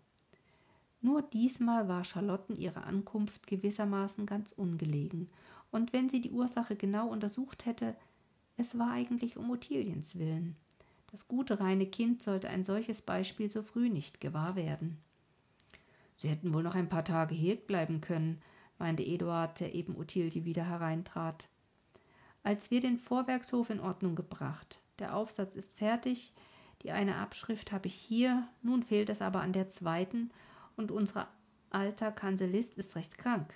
Nur 1.01 1.23
diesmal 1.23 1.89
war 1.89 2.05
Charlotten 2.05 2.57
ihre 2.57 2.85
Ankunft 2.85 3.47
gewissermaßen 3.47 4.27
ganz 4.27 4.53
ungelegen, 4.53 5.29
und 5.71 5.93
wenn 5.93 6.09
sie 6.09 6.21
die 6.21 6.31
Ursache 6.31 6.77
genau 6.77 7.09
untersucht 7.09 7.67
hätte, 7.67 7.97
es 8.57 8.79
war 8.79 8.91
eigentlich 8.91 9.37
um 9.37 9.51
Ottiliens 9.51 10.19
willen. 10.19 10.57
Das 11.11 11.29
gute 11.29 11.61
reine 11.61 11.87
Kind 11.87 12.23
sollte 12.23 12.49
ein 12.49 12.65
solches 12.65 13.03
Beispiel 13.03 13.49
so 13.49 13.63
früh 13.63 13.89
nicht 13.89 14.21
gewahr 14.21 14.57
werden. 14.57 14.99
Sie 16.17 16.29
hätten 16.29 16.53
wohl 16.53 16.63
noch 16.63 16.75
ein 16.75 16.89
paar 16.89 17.05
Tage 17.05 17.35
hier 17.35 17.57
bleiben 17.57 18.01
können, 18.01 18.41
meinte 18.79 19.03
Eduard, 19.03 19.61
der 19.61 19.75
eben 19.75 19.97
Ottilie 19.97 20.45
wieder 20.45 20.65
hereintrat. 20.65 21.49
Als 22.43 22.71
wir 22.71 22.81
den 22.81 22.99
Vorwerkshof 22.99 23.71
in 23.71 23.81
Ordnung 23.81 24.15
gebracht. 24.15 24.81
Der 24.99 25.15
Aufsatz 25.15 25.57
ist 25.57 25.77
fertig, 25.77 26.35
die 26.83 26.93
eine 26.93 27.17
Abschrift 27.17 27.73
habe 27.73 27.89
ich 27.89 27.95
hier, 27.95 28.49
nun 28.63 28.83
fehlt 28.83 29.11
es 29.11 29.21
aber 29.21 29.41
an 29.41 29.53
der 29.53 29.69
zweiten, 29.69 30.31
und 30.77 30.91
unser 30.91 31.29
alter 31.71 32.13
Kanzellist 32.13 32.75
ist 32.75 32.97
recht 32.97 33.19
krank. 33.19 33.53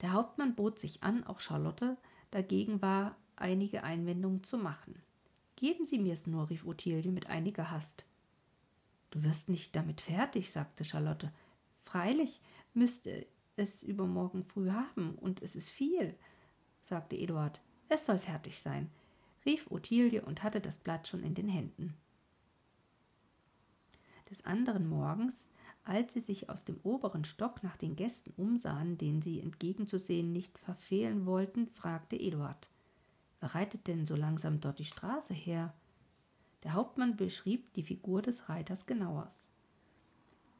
Der 0.00 0.12
Hauptmann 0.12 0.54
bot 0.54 0.78
sich 0.78 1.02
an, 1.02 1.24
auch 1.24 1.40
Charlotte, 1.40 1.96
dagegen 2.30 2.80
war 2.82 3.16
einige 3.40 3.82
Einwendungen 3.82 4.42
zu 4.42 4.58
machen. 4.58 5.00
Geben 5.56 5.84
Sie 5.84 5.98
mir's 5.98 6.26
nur, 6.26 6.50
rief 6.50 6.64
Ottilie 6.64 7.10
mit 7.10 7.26
einiger 7.26 7.70
Hast. 7.70 8.04
Du 9.10 9.22
wirst 9.24 9.48
nicht 9.48 9.74
damit 9.74 10.00
fertig, 10.00 10.52
sagte 10.52 10.84
Charlotte. 10.84 11.32
Freilich 11.82 12.40
müsste 12.74 13.26
es 13.56 13.82
übermorgen 13.82 14.44
früh 14.44 14.70
haben, 14.70 15.14
und 15.16 15.42
es 15.42 15.56
ist 15.56 15.70
viel, 15.70 16.14
sagte 16.82 17.16
Eduard. 17.16 17.60
Es 17.88 18.06
soll 18.06 18.18
fertig 18.18 18.60
sein, 18.60 18.90
rief 19.44 19.70
Ottilie 19.70 20.22
und 20.22 20.42
hatte 20.42 20.60
das 20.60 20.76
Blatt 20.76 21.08
schon 21.08 21.22
in 21.22 21.34
den 21.34 21.48
Händen. 21.48 21.94
Des 24.30 24.44
anderen 24.44 24.88
Morgens, 24.88 25.50
als 25.84 26.12
sie 26.12 26.20
sich 26.20 26.50
aus 26.50 26.64
dem 26.64 26.78
oberen 26.82 27.24
Stock 27.24 27.62
nach 27.62 27.78
den 27.78 27.96
Gästen 27.96 28.32
umsahen, 28.36 28.98
denen 28.98 29.22
sie 29.22 29.40
entgegenzusehen 29.40 30.30
nicht 30.32 30.58
verfehlen 30.58 31.24
wollten, 31.24 31.68
fragte 31.68 32.16
Eduard 32.16 32.68
reitet 33.40 33.86
denn 33.86 34.06
so 34.06 34.16
langsam 34.16 34.60
dort 34.60 34.78
die 34.78 34.84
Straße 34.84 35.34
her? 35.34 35.74
Der 36.64 36.74
Hauptmann 36.74 37.16
beschrieb 37.16 37.72
die 37.74 37.82
Figur 37.82 38.22
des 38.22 38.48
Reiters 38.48 38.86
genauers. 38.86 39.52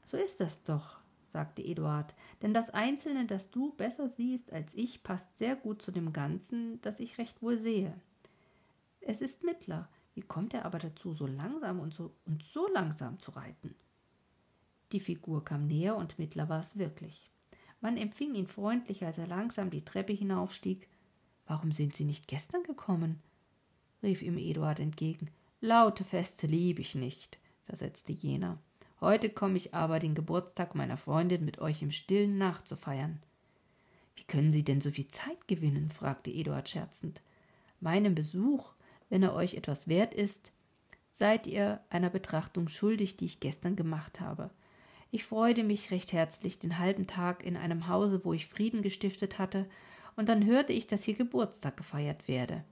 So 0.04 0.16
ist 0.16 0.40
das 0.40 0.62
doch, 0.62 1.00
sagte 1.24 1.62
Eduard, 1.62 2.14
denn 2.42 2.54
das 2.54 2.70
Einzelne, 2.70 3.26
das 3.26 3.50
du 3.50 3.72
besser 3.72 4.08
siehst 4.08 4.52
als 4.52 4.74
ich, 4.74 5.02
passt 5.02 5.38
sehr 5.38 5.56
gut 5.56 5.82
zu 5.82 5.90
dem 5.90 6.12
Ganzen, 6.12 6.80
das 6.82 7.00
ich 7.00 7.18
recht 7.18 7.42
wohl 7.42 7.58
sehe. 7.58 8.00
Es 9.00 9.20
ist 9.20 9.42
Mittler. 9.42 9.88
Wie 10.14 10.22
kommt 10.22 10.52
er 10.52 10.64
aber 10.64 10.78
dazu, 10.78 11.14
so 11.14 11.26
langsam 11.26 11.78
und 11.78 11.94
so, 11.94 12.12
und 12.26 12.42
so 12.42 12.66
langsam 12.72 13.18
zu 13.20 13.32
reiten? 13.32 13.74
Die 14.92 15.00
Figur 15.00 15.44
kam 15.44 15.66
näher 15.66 15.96
und 15.96 16.18
Mittler 16.18 16.48
war 16.48 16.60
es 16.60 16.76
wirklich. 16.78 17.30
Man 17.80 17.96
empfing 17.96 18.34
ihn 18.34 18.46
freundlich, 18.46 19.04
als 19.04 19.18
er 19.18 19.26
langsam 19.26 19.70
die 19.70 19.84
Treppe 19.84 20.12
hinaufstieg. 20.12 20.88
Warum 21.48 21.72
sind 21.72 21.96
Sie 21.96 22.04
nicht 22.04 22.28
gestern 22.28 22.62
gekommen? 22.62 23.20
rief 24.02 24.22
ihm 24.22 24.38
Eduard 24.38 24.78
entgegen. 24.78 25.30
Laute 25.60 26.04
Feste 26.04 26.46
lieb 26.46 26.78
ich 26.78 26.94
nicht, 26.94 27.38
versetzte 27.64 28.12
jener. 28.12 28.58
Heute 29.00 29.30
komme 29.30 29.56
ich 29.56 29.74
aber, 29.74 29.98
den 29.98 30.14
Geburtstag 30.14 30.74
meiner 30.74 30.96
Freundin 30.96 31.44
mit 31.44 31.58
euch 31.58 31.82
im 31.82 31.90
Stillen 31.90 32.36
nachzufeiern. 32.38 33.20
Wie 34.14 34.24
können 34.24 34.52
Sie 34.52 34.62
denn 34.62 34.80
so 34.80 34.90
viel 34.90 35.08
Zeit 35.08 35.48
gewinnen? 35.48 35.90
fragte 35.90 36.30
Eduard 36.30 36.68
scherzend. 36.68 37.22
Meinem 37.80 38.14
Besuch, 38.14 38.72
wenn 39.08 39.22
er 39.22 39.34
euch 39.34 39.54
etwas 39.54 39.88
wert 39.88 40.14
ist, 40.14 40.52
seid 41.10 41.46
ihr 41.46 41.80
einer 41.88 42.10
Betrachtung 42.10 42.68
schuldig, 42.68 43.16
die 43.16 43.24
ich 43.24 43.40
gestern 43.40 43.74
gemacht 43.74 44.20
habe. 44.20 44.50
Ich 45.10 45.24
freude 45.24 45.64
mich 45.64 45.90
recht 45.90 46.12
herzlich 46.12 46.58
den 46.58 46.78
halben 46.78 47.06
Tag 47.06 47.42
in 47.42 47.56
einem 47.56 47.88
Hause, 47.88 48.20
wo 48.24 48.34
ich 48.34 48.46
Frieden 48.46 48.82
gestiftet 48.82 49.38
hatte, 49.38 49.66
und 50.18 50.28
dann 50.28 50.44
hörte 50.44 50.74
ich, 50.74 50.86
dass 50.86 51.04
hier 51.04 51.14
Geburtstag 51.14 51.78
gefeiert 51.78 52.28
werde. 52.28 52.62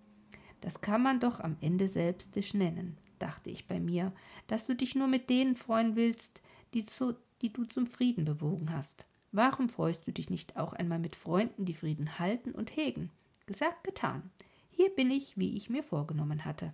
Das 0.60 0.82
kann 0.82 1.02
man 1.02 1.20
doch 1.20 1.40
am 1.40 1.56
Ende 1.62 1.88
selbstisch 1.88 2.52
nennen 2.52 2.98
dachte 3.18 3.50
ich 3.50 3.66
bei 3.66 3.80
mir, 3.80 4.12
dass 4.46 4.66
du 4.66 4.74
dich 4.74 4.94
nur 4.94 5.08
mit 5.08 5.30
denen 5.30 5.56
freuen 5.56 5.96
willst, 5.96 6.42
die, 6.74 6.84
zu, 6.84 7.14
die 7.42 7.52
du 7.52 7.64
zum 7.64 7.86
Frieden 7.86 8.24
bewogen 8.24 8.72
hast. 8.72 9.06
Warum 9.32 9.68
freust 9.68 10.06
du 10.06 10.12
dich 10.12 10.30
nicht 10.30 10.56
auch 10.56 10.72
einmal 10.72 10.98
mit 10.98 11.16
Freunden, 11.16 11.64
die 11.64 11.74
Frieden 11.74 12.18
halten 12.18 12.52
und 12.52 12.76
hegen? 12.76 13.10
Gesagt, 13.46 13.84
getan. 13.84 14.30
Hier 14.72 14.90
bin 14.90 15.10
ich, 15.10 15.36
wie 15.36 15.56
ich 15.56 15.70
mir 15.70 15.82
vorgenommen 15.82 16.44
hatte. 16.44 16.72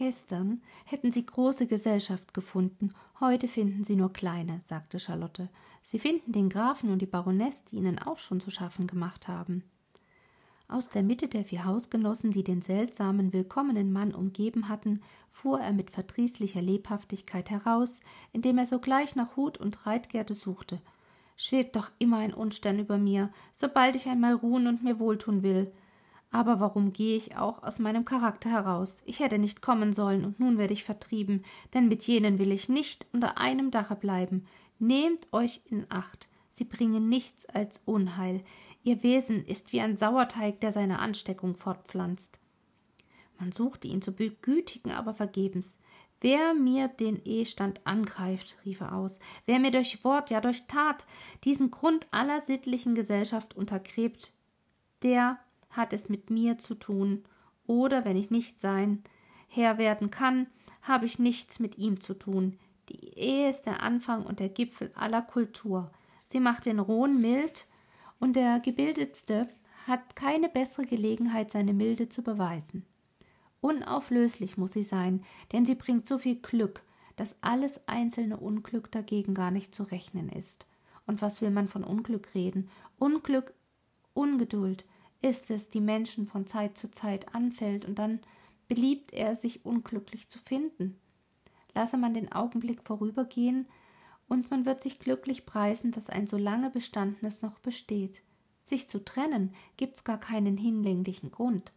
Gestern 0.00 0.62
hätten 0.86 1.12
Sie 1.12 1.26
große 1.26 1.66
Gesellschaft 1.66 2.32
gefunden, 2.32 2.94
heute 3.20 3.48
finden 3.48 3.84
Sie 3.84 3.96
nur 3.96 4.10
kleine, 4.10 4.60
sagte 4.62 4.98
Charlotte. 4.98 5.50
Sie 5.82 5.98
finden 5.98 6.32
den 6.32 6.48
Grafen 6.48 6.88
und 6.90 7.02
die 7.02 7.06
Baroness, 7.06 7.66
die 7.66 7.76
Ihnen 7.76 7.98
auch 7.98 8.16
schon 8.16 8.40
zu 8.40 8.48
schaffen 8.50 8.86
gemacht 8.86 9.28
haben. 9.28 9.62
Aus 10.68 10.88
der 10.88 11.02
Mitte 11.02 11.28
der 11.28 11.44
vier 11.44 11.66
Hausgenossen, 11.66 12.30
die 12.30 12.42
den 12.42 12.62
seltsamen, 12.62 13.34
willkommenen 13.34 13.92
Mann 13.92 14.14
umgeben 14.14 14.70
hatten, 14.70 15.02
fuhr 15.28 15.60
er 15.60 15.74
mit 15.74 15.90
verdrießlicher 15.90 16.62
Lebhaftigkeit 16.62 17.50
heraus, 17.50 18.00
indem 18.32 18.56
er 18.56 18.64
sogleich 18.64 19.16
nach 19.16 19.36
Hut 19.36 19.58
und 19.58 19.84
Reitgerte 19.84 20.32
suchte. 20.32 20.80
Schwebt 21.36 21.76
doch 21.76 21.90
immer 21.98 22.16
ein 22.16 22.32
Unstern 22.32 22.78
über 22.78 22.96
mir, 22.96 23.30
sobald 23.52 23.96
ich 23.96 24.08
einmal 24.08 24.32
ruhen 24.32 24.66
und 24.66 24.82
mir 24.82 24.98
wohltun 24.98 25.42
will. 25.42 25.70
Aber 26.30 26.60
warum 26.60 26.92
gehe 26.92 27.16
ich 27.16 27.36
auch 27.36 27.62
aus 27.62 27.78
meinem 27.78 28.04
Charakter 28.04 28.50
heraus? 28.50 28.98
Ich 29.04 29.18
hätte 29.18 29.38
nicht 29.38 29.62
kommen 29.62 29.92
sollen, 29.92 30.24
und 30.24 30.38
nun 30.38 30.58
werde 30.58 30.72
ich 30.72 30.84
vertrieben, 30.84 31.44
denn 31.74 31.88
mit 31.88 32.06
jenen 32.06 32.38
will 32.38 32.52
ich 32.52 32.68
nicht 32.68 33.06
unter 33.12 33.38
einem 33.38 33.70
Dache 33.70 33.96
bleiben. 33.96 34.46
Nehmt 34.78 35.26
euch 35.32 35.62
in 35.66 35.86
Acht, 35.88 36.28
sie 36.48 36.64
bringen 36.64 37.08
nichts 37.08 37.46
als 37.46 37.80
Unheil. 37.84 38.44
Ihr 38.84 39.02
Wesen 39.02 39.44
ist 39.44 39.72
wie 39.72 39.80
ein 39.80 39.96
Sauerteig, 39.96 40.60
der 40.60 40.70
seine 40.70 41.00
Ansteckung 41.00 41.56
fortpflanzt. 41.56 42.38
Man 43.38 43.50
suchte 43.52 43.88
ihn 43.88 44.02
zu 44.02 44.12
begütigen, 44.12 44.92
aber 44.92 45.14
vergebens. 45.14 45.78
Wer 46.20 46.54
mir 46.54 46.88
den 46.88 47.24
Ehestand 47.24 47.80
angreift, 47.84 48.56
rief 48.64 48.80
er 48.80 48.94
aus, 48.94 49.18
wer 49.46 49.58
mir 49.58 49.70
durch 49.70 50.04
Wort, 50.04 50.30
ja 50.30 50.40
durch 50.40 50.66
Tat 50.66 51.06
diesen 51.44 51.70
Grund 51.70 52.06
aller 52.10 52.40
sittlichen 52.42 52.94
Gesellschaft 52.94 53.56
untergräbt, 53.56 54.32
der 55.02 55.38
hat 55.70 55.92
es 55.92 56.08
mit 56.08 56.30
mir 56.30 56.58
zu 56.58 56.74
tun, 56.74 57.24
oder 57.66 58.04
wenn 58.04 58.16
ich 58.16 58.30
nicht 58.30 58.60
sein 58.60 59.02
Herr 59.48 59.78
werden 59.78 60.10
kann, 60.10 60.46
habe 60.82 61.06
ich 61.06 61.18
nichts 61.18 61.60
mit 61.60 61.78
ihm 61.78 62.00
zu 62.00 62.14
tun. 62.14 62.58
Die 62.88 63.16
Ehe 63.16 63.50
ist 63.50 63.62
der 63.62 63.82
Anfang 63.82 64.24
und 64.24 64.40
der 64.40 64.48
Gipfel 64.48 64.90
aller 64.94 65.22
Kultur. 65.22 65.90
Sie 66.26 66.40
macht 66.40 66.66
den 66.66 66.80
Rohn 66.80 67.20
mild 67.20 67.66
und 68.18 68.34
der 68.34 68.60
Gebildetste 68.60 69.48
hat 69.86 70.16
keine 70.16 70.48
bessere 70.48 70.86
Gelegenheit, 70.86 71.50
seine 71.50 71.72
Milde 71.72 72.08
zu 72.08 72.22
beweisen. 72.22 72.84
Unauflöslich 73.60 74.56
muss 74.56 74.72
sie 74.72 74.82
sein, 74.82 75.24
denn 75.52 75.66
sie 75.66 75.74
bringt 75.74 76.08
so 76.08 76.18
viel 76.18 76.36
Glück, 76.36 76.82
dass 77.16 77.36
alles 77.42 77.80
einzelne 77.86 78.38
Unglück 78.38 78.90
dagegen 78.90 79.34
gar 79.34 79.50
nicht 79.50 79.74
zu 79.74 79.82
rechnen 79.82 80.28
ist. 80.28 80.66
Und 81.06 81.22
was 81.22 81.42
will 81.42 81.50
man 81.50 81.68
von 81.68 81.84
Unglück 81.84 82.34
reden? 82.34 82.70
Unglück, 82.98 83.52
Ungeduld 84.14 84.84
ist 85.22 85.50
es, 85.50 85.70
die 85.70 85.80
Menschen 85.80 86.26
von 86.26 86.46
Zeit 86.46 86.78
zu 86.78 86.90
Zeit 86.90 87.34
anfällt, 87.34 87.84
und 87.84 87.98
dann 87.98 88.20
beliebt 88.68 89.12
er, 89.12 89.36
sich 89.36 89.64
unglücklich 89.64 90.28
zu 90.28 90.38
finden. 90.38 90.98
Lasse 91.74 91.96
man 91.96 92.14
den 92.14 92.32
Augenblick 92.32 92.82
vorübergehen, 92.82 93.66
und 94.28 94.50
man 94.50 94.64
wird 94.64 94.80
sich 94.80 95.00
glücklich 95.00 95.44
preisen, 95.44 95.90
dass 95.90 96.08
ein 96.08 96.28
so 96.28 96.36
lange 96.36 96.70
Bestandenes 96.70 97.42
noch 97.42 97.58
besteht. 97.58 98.22
Sich 98.62 98.88
zu 98.88 99.04
trennen 99.04 99.52
gibt's 99.76 100.04
gar 100.04 100.20
keinen 100.20 100.56
hinlänglichen 100.56 101.32
Grund. 101.32 101.72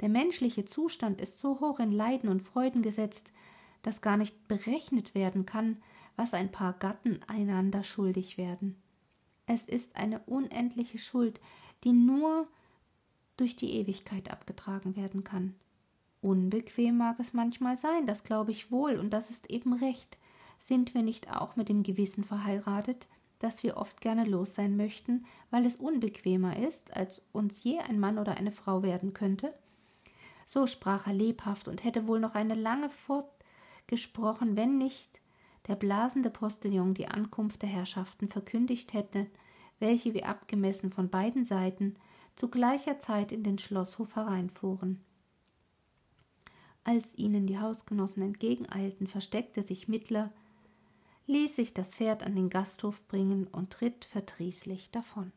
Der 0.00 0.10
menschliche 0.10 0.66
Zustand 0.66 1.20
ist 1.20 1.38
so 1.38 1.60
hoch 1.60 1.80
in 1.80 1.90
Leiden 1.90 2.28
und 2.28 2.42
Freuden 2.42 2.82
gesetzt, 2.82 3.32
dass 3.80 4.02
gar 4.02 4.18
nicht 4.18 4.48
berechnet 4.48 5.14
werden 5.14 5.46
kann, 5.46 5.78
was 6.16 6.34
ein 6.34 6.52
paar 6.52 6.74
Gatten 6.74 7.20
einander 7.26 7.82
schuldig 7.82 8.36
werden. 8.36 8.76
Es 9.46 9.64
ist 9.64 9.96
eine 9.96 10.20
unendliche 10.20 10.98
Schuld, 10.98 11.40
die 11.84 11.92
nur 11.92 12.48
durch 13.36 13.56
die 13.56 13.74
Ewigkeit 13.74 14.30
abgetragen 14.30 14.96
werden 14.96 15.24
kann. 15.24 15.54
Unbequem 16.20 16.96
mag 16.96 17.20
es 17.20 17.32
manchmal 17.32 17.76
sein, 17.76 18.06
das 18.06 18.24
glaube 18.24 18.50
ich 18.50 18.70
wohl, 18.70 18.98
und 18.98 19.10
das 19.10 19.30
ist 19.30 19.50
eben 19.50 19.74
recht. 19.74 20.16
Sind 20.58 20.94
wir 20.94 21.02
nicht 21.02 21.30
auch 21.30 21.56
mit 21.56 21.68
dem 21.68 21.82
Gewissen 21.82 22.24
verheiratet, 22.24 23.06
dass 23.38 23.62
wir 23.62 23.76
oft 23.76 24.00
gerne 24.00 24.24
los 24.24 24.54
sein 24.54 24.76
möchten, 24.76 25.26
weil 25.50 25.66
es 25.66 25.76
unbequemer 25.76 26.56
ist, 26.56 26.96
als 26.96 27.20
uns 27.32 27.62
je 27.62 27.78
ein 27.78 28.00
Mann 28.00 28.18
oder 28.18 28.36
eine 28.38 28.52
Frau 28.52 28.82
werden 28.82 29.12
könnte? 29.12 29.52
So 30.46 30.66
sprach 30.66 31.06
er 31.06 31.12
lebhaft 31.12 31.68
und 31.68 31.84
hätte 31.84 32.06
wohl 32.06 32.20
noch 32.20 32.34
eine 32.34 32.54
lange 32.54 32.88
fortgesprochen, 32.88 34.56
wenn 34.56 34.78
nicht 34.78 35.20
der 35.66 35.76
blasende 35.76 36.30
Postillon 36.30 36.94
die 36.94 37.08
Ankunft 37.08 37.62
der 37.62 37.68
Herrschaften 37.68 38.28
verkündigt 38.28 38.92
hätte, 38.92 39.26
welche 39.78 40.14
wie 40.14 40.24
abgemessen 40.24 40.90
von 40.90 41.08
beiden 41.08 41.44
Seiten 41.44 41.96
zu 42.36 42.48
gleicher 42.48 42.98
Zeit 42.98 43.32
in 43.32 43.42
den 43.42 43.58
Schlosshof 43.58 44.16
hereinfuhren. 44.16 45.00
Als 46.84 47.16
ihnen 47.16 47.46
die 47.46 47.58
Hausgenossen 47.58 48.22
entgegeneilten, 48.22 49.06
versteckte 49.06 49.62
sich 49.62 49.88
Mittler, 49.88 50.32
ließ 51.26 51.56
sich 51.56 51.72
das 51.72 51.94
Pferd 51.94 52.22
an 52.22 52.34
den 52.34 52.50
Gasthof 52.50 53.06
bringen 53.08 53.46
und 53.46 53.80
ritt 53.80 54.04
verdrießlich 54.04 54.90
davon. 54.90 55.32